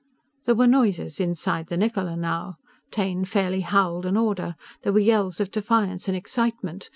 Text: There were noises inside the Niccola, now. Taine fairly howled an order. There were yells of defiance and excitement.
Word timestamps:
There 0.45 0.55
were 0.55 0.65
noises 0.65 1.19
inside 1.19 1.67
the 1.67 1.77
Niccola, 1.77 2.17
now. 2.17 2.55
Taine 2.89 3.23
fairly 3.23 3.61
howled 3.61 4.07
an 4.07 4.17
order. 4.17 4.55
There 4.81 4.93
were 4.93 4.97
yells 4.99 5.39
of 5.39 5.51
defiance 5.51 6.07
and 6.07 6.17
excitement. 6.17 6.89